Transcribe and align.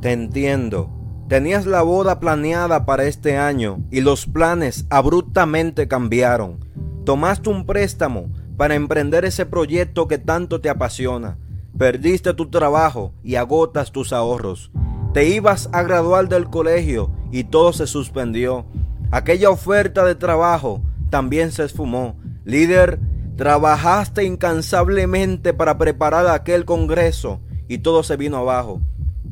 Te 0.00 0.12
entiendo. 0.12 0.90
Tenías 1.28 1.66
la 1.66 1.82
boda 1.82 2.20
planeada 2.20 2.86
para 2.86 3.04
este 3.04 3.36
año 3.36 3.84
y 3.90 4.00
los 4.00 4.26
planes 4.26 4.86
abruptamente 4.88 5.88
cambiaron. 5.88 6.64
Tomaste 7.04 7.50
un 7.50 7.66
préstamo 7.66 8.30
para 8.56 8.74
emprender 8.74 9.24
ese 9.26 9.44
proyecto 9.44 10.08
que 10.08 10.16
tanto 10.18 10.60
te 10.60 10.70
apasiona. 10.70 11.36
Perdiste 11.76 12.32
tu 12.34 12.50
trabajo 12.50 13.12
y 13.22 13.36
agotas 13.36 13.92
tus 13.92 14.12
ahorros. 14.12 14.70
Te 15.12 15.28
ibas 15.28 15.68
a 15.72 15.82
graduar 15.82 16.28
del 16.28 16.48
colegio 16.48 17.10
y 17.30 17.44
todo 17.44 17.72
se 17.74 17.86
suspendió. 17.86 18.64
Aquella 19.10 19.50
oferta 19.50 20.04
de 20.04 20.14
trabajo 20.14 20.82
también 21.10 21.52
se 21.52 21.64
esfumó. 21.64 22.16
Líder, 22.44 22.98
trabajaste 23.36 24.24
incansablemente 24.24 25.52
para 25.52 25.76
preparar 25.76 26.26
aquel 26.26 26.64
congreso 26.64 27.40
y 27.68 27.78
todo 27.78 28.02
se 28.02 28.16
vino 28.16 28.38
abajo. 28.38 28.80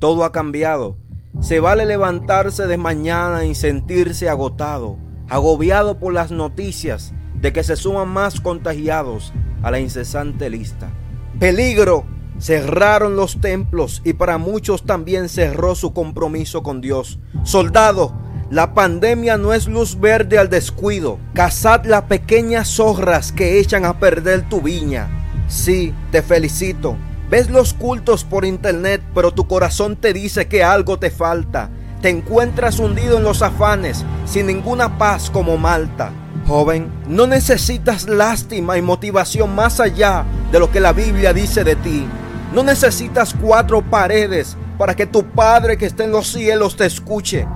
Todo 0.00 0.24
ha 0.24 0.32
cambiado. 0.32 0.96
Se 1.40 1.60
vale 1.60 1.84
levantarse 1.84 2.66
de 2.66 2.78
mañana 2.78 3.44
y 3.44 3.54
sentirse 3.54 4.30
agotado, 4.30 4.96
agobiado 5.28 5.98
por 5.98 6.14
las 6.14 6.30
noticias 6.30 7.12
de 7.34 7.52
que 7.52 7.62
se 7.62 7.76
suman 7.76 8.08
más 8.08 8.40
contagiados 8.40 9.34
a 9.62 9.70
la 9.70 9.78
incesante 9.78 10.48
lista. 10.48 10.90
Peligro, 11.38 12.06
cerraron 12.38 13.14
los 13.14 13.42
templos 13.42 14.00
y 14.02 14.14
para 14.14 14.38
muchos 14.38 14.86
también 14.86 15.28
cerró 15.28 15.74
su 15.74 15.92
compromiso 15.92 16.62
con 16.62 16.80
Dios. 16.80 17.18
Soldado, 17.44 18.14
la 18.50 18.72
pandemia 18.72 19.36
no 19.36 19.52
es 19.52 19.68
luz 19.68 20.00
verde 20.00 20.38
al 20.38 20.48
descuido. 20.48 21.18
Cazad 21.34 21.84
las 21.84 22.04
pequeñas 22.04 22.68
zorras 22.68 23.32
que 23.32 23.60
echan 23.60 23.84
a 23.84 24.00
perder 24.00 24.48
tu 24.48 24.62
viña. 24.62 25.10
Sí, 25.46 25.92
te 26.10 26.22
felicito. 26.22 26.96
Ves 27.30 27.48
los 27.48 27.74
cultos 27.74 28.24
por 28.24 28.44
internet, 28.44 29.00
pero 29.14 29.30
tu 29.30 29.46
corazón 29.46 29.94
te 29.94 30.12
dice 30.12 30.48
que 30.48 30.64
algo 30.64 30.98
te 30.98 31.12
falta. 31.12 31.70
Te 32.02 32.08
encuentras 32.08 32.80
hundido 32.80 33.18
en 33.18 33.22
los 33.22 33.40
afanes, 33.40 34.04
sin 34.26 34.48
ninguna 34.48 34.98
paz 34.98 35.30
como 35.30 35.56
Malta. 35.56 36.10
Joven, 36.48 36.90
no 37.06 37.28
necesitas 37.28 38.08
lástima 38.08 38.78
y 38.78 38.82
motivación 38.82 39.54
más 39.54 39.78
allá 39.78 40.24
de 40.50 40.58
lo 40.58 40.72
que 40.72 40.80
la 40.80 40.92
Biblia 40.92 41.32
dice 41.32 41.62
de 41.62 41.76
ti. 41.76 42.04
No 42.52 42.64
necesitas 42.64 43.32
cuatro 43.40 43.80
paredes 43.80 44.56
para 44.76 44.96
que 44.96 45.06
tu 45.06 45.22
Padre 45.22 45.78
que 45.78 45.86
está 45.86 46.02
en 46.02 46.10
los 46.10 46.26
cielos 46.26 46.74
te 46.74 46.86
escuche. 46.86 47.46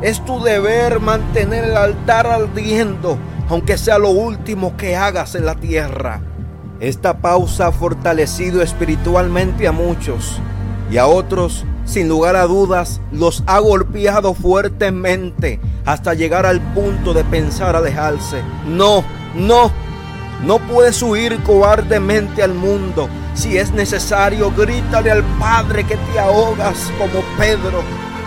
Es 0.00 0.24
tu 0.24 0.40
deber 0.44 1.00
mantener 1.00 1.64
el 1.64 1.76
altar 1.76 2.28
ardiendo, 2.28 3.18
aunque 3.48 3.78
sea 3.78 3.98
lo 3.98 4.10
último 4.10 4.76
que 4.76 4.94
hagas 4.94 5.34
en 5.34 5.44
la 5.44 5.56
tierra. 5.56 6.20
Esta 6.80 7.18
pausa 7.18 7.68
ha 7.68 7.72
fortalecido 7.72 8.60
espiritualmente 8.60 9.68
a 9.68 9.72
muchos 9.72 10.40
y 10.90 10.98
a 10.98 11.06
otros, 11.06 11.64
sin 11.84 12.08
lugar 12.08 12.36
a 12.36 12.44
dudas, 12.44 13.00
los 13.12 13.42
ha 13.46 13.58
golpeado 13.60 14.34
fuertemente 14.34 15.60
hasta 15.84 16.14
llegar 16.14 16.46
al 16.46 16.60
punto 16.60 17.14
de 17.14 17.24
pensar 17.24 17.76
alejarse. 17.76 18.42
No, 18.66 19.04
no, 19.34 19.70
no 20.44 20.58
puedes 20.58 21.00
huir 21.02 21.42
cobardemente 21.42 22.42
al 22.42 22.54
mundo. 22.54 23.08
Si 23.34 23.56
es 23.56 23.72
necesario, 23.72 24.52
grítale 24.56 25.10
al 25.10 25.22
Padre 25.38 25.84
que 25.84 25.96
te 25.96 26.18
ahogas 26.18 26.90
como 26.98 27.24
Pedro 27.38 27.82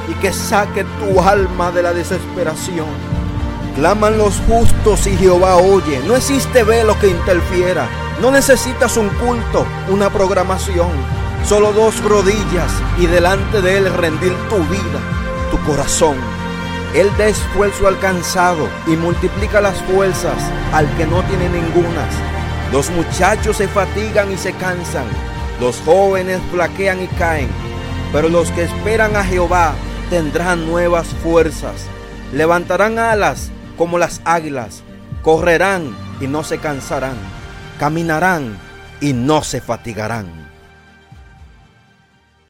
y 0.10 0.14
que 0.22 0.32
saque 0.32 0.86
tu 1.00 1.22
alma 1.22 1.72
de 1.72 1.84
la 1.84 1.94
desesperación. 1.94 2.88
Claman 3.76 4.18
los 4.18 4.42
justos 4.48 5.06
y 5.06 5.16
Jehová 5.18 5.58
oye. 5.58 6.02
No 6.08 6.16
existe 6.16 6.64
velo 6.64 6.98
que 7.00 7.10
interfiera. 7.10 8.07
No 8.22 8.32
necesitas 8.32 8.98
un 8.98 9.10
culto, 9.10 9.64
una 9.90 10.10
programación, 10.10 10.90
solo 11.46 11.72
dos 11.72 12.04
rodillas 12.04 12.72
y 12.98 13.06
delante 13.06 13.62
de 13.62 13.78
Él 13.78 13.94
rendir 13.94 14.34
tu 14.50 14.56
vida, 14.56 15.00
tu 15.52 15.60
corazón. 15.70 16.16
Él 16.96 17.12
da 17.20 17.28
esfuerzo 17.28 17.88
alcanzado 17.88 18.68
y 18.88 18.96
multiplica 18.96 19.62
las 19.62 19.80
fuerzas 19.84 20.34
al 20.74 20.90
que 20.98 21.06
no 21.06 21.22
tiene 21.26 21.48
ningunas. 21.48 22.12
Los 22.72 22.90
muchachos 22.90 23.58
se 23.58 23.68
fatigan 23.68 24.32
y 24.32 24.38
se 24.38 24.52
cansan, 24.54 25.06
los 25.62 25.80
jóvenes 25.86 26.42
flaquean 26.52 27.04
y 27.04 27.08
caen, 27.20 27.50
pero 28.12 28.30
los 28.30 28.50
que 28.50 28.64
esperan 28.64 29.16
a 29.16 29.24
Jehová 29.24 29.76
tendrán 30.10 30.66
nuevas 30.66 31.06
fuerzas, 31.22 31.86
levantarán 32.34 32.98
alas 32.98 33.52
como 33.78 34.00
las 34.00 34.22
águilas, 34.26 34.82
correrán 35.22 35.96
y 36.20 36.26
no 36.26 36.44
se 36.44 36.58
cansarán 36.58 37.37
caminarán 37.78 38.58
y 39.02 39.14
no 39.14 39.44
se 39.44 39.62
fatigarán. 39.62 40.28